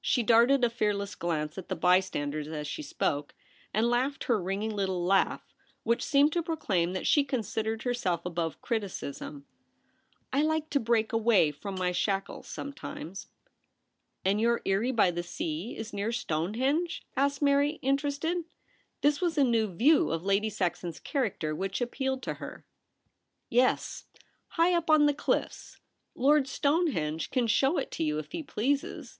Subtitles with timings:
[0.00, 3.34] She darted a fearless glance at the bystanders as she spoke,
[3.74, 5.52] and laughed her ringing little laugh,
[5.82, 9.44] which seemed to proclaim that she considered herself above criticism;
[9.86, 13.26] * I like to break away from my shackles sometimes.^
[13.74, 18.46] * And your eyry by the sea is near Stone henge?' asked Mary, interested.
[19.02, 22.62] This was a new view of Lady Saxon's character which appealed to hen
[23.10, 24.06] * Yes,
[24.52, 25.80] high up on the cliffs.
[26.14, 29.14] Lord Stone henge can show it to you if he pleases.